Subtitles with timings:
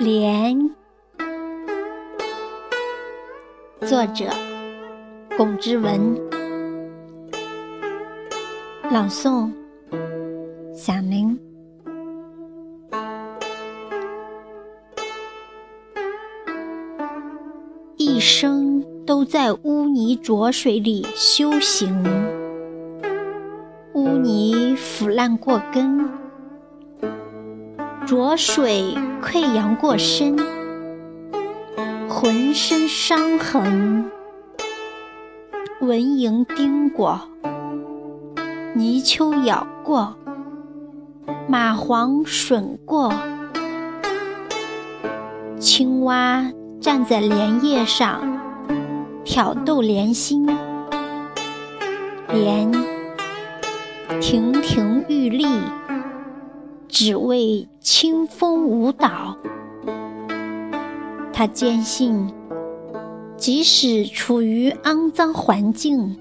[0.00, 0.58] 莲，
[3.82, 4.30] 作者
[5.36, 6.18] 龚之文，
[8.90, 9.52] 朗诵
[10.74, 11.38] 响铃。
[17.98, 22.02] 一生都在污泥浊水里修行，
[23.92, 26.08] 污泥腐烂过根，
[28.10, 28.92] 浊水
[29.22, 30.36] 溃疡过身，
[32.08, 34.10] 浑身伤痕，
[35.80, 37.20] 蚊蝇叮过，
[38.74, 40.16] 泥鳅咬过，
[41.48, 43.14] 蚂蟥吮过，
[45.60, 46.44] 青蛙。
[46.80, 48.40] 站在莲叶上
[49.24, 50.48] 挑逗莲心，
[52.32, 52.72] 莲
[54.20, 55.46] 亭亭玉立，
[57.02, 59.38] 只为清风舞蹈。
[61.32, 62.30] 他坚信，
[63.38, 66.18] 即使处于肮脏环境，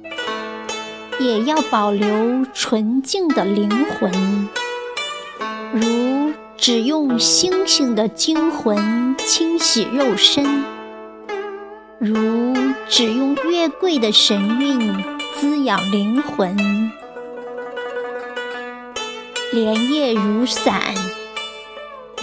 [1.20, 4.48] 也要保留纯净的灵魂，
[5.74, 6.32] 如。
[6.56, 10.64] 只用星星的精魂清洗肉身，
[11.98, 12.54] 如
[12.88, 15.04] 只用月桂的神韵
[15.36, 16.58] 滋养灵魂。
[19.52, 20.94] 莲叶如伞，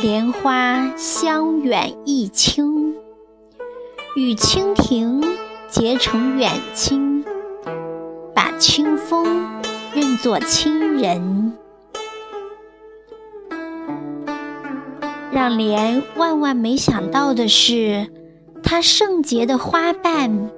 [0.01, 2.95] 莲花香远益清，
[4.15, 5.21] 与蜻蜓
[5.69, 7.25] 结成远亲，
[8.33, 9.61] 把清风
[9.93, 11.53] 认作亲人。
[15.33, 18.07] 让莲万万没想到的是，
[18.63, 20.49] 它圣洁的花瓣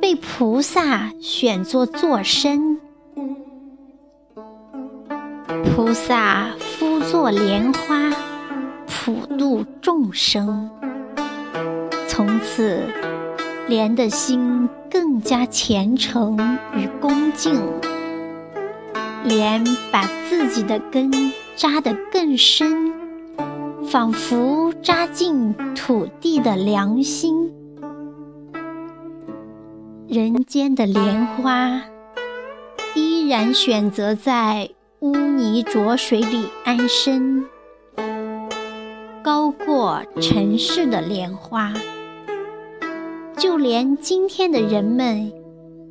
[0.00, 2.80] 被菩萨选作坐身。
[5.78, 8.10] 菩萨敷作莲花，
[8.88, 10.68] 普度众生。
[12.08, 12.82] 从此，
[13.68, 16.36] 莲的心更加虔诚
[16.74, 17.54] 与恭敬。
[19.22, 21.12] 莲把自己的根
[21.54, 22.92] 扎得更深。
[23.88, 27.52] 仿佛扎进土地的良心，
[30.08, 31.82] 人间的莲花
[32.96, 37.46] 依然选择在污泥浊水里安身，
[39.22, 41.72] 高过尘世的莲花。
[43.36, 45.32] 就连今天的人们，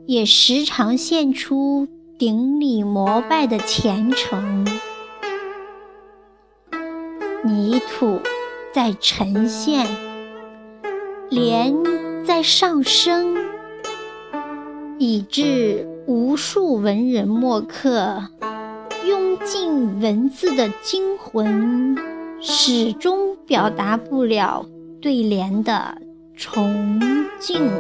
[0.07, 1.88] 也时常献出
[2.19, 4.66] 顶礼膜拜的虔诚。
[7.45, 8.19] 泥土
[8.74, 9.88] 在沉陷，
[11.29, 11.74] 莲
[12.25, 13.38] 在上升，
[14.97, 18.22] 以致无数文人墨客
[19.07, 21.95] 用尽文字的精魂，
[22.41, 24.66] 始终表达不了
[25.01, 25.97] 对联的
[26.35, 27.00] 崇
[27.40, 27.72] 敬。